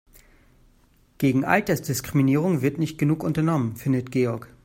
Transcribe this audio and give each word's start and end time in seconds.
Gegen 1.19 1.45
Altersdiskriminierung 1.45 2.63
wird 2.63 2.79
nicht 2.79 2.97
genug 2.97 3.23
unternommen, 3.23 3.75
findet 3.75 4.11
Georg. 4.11 4.49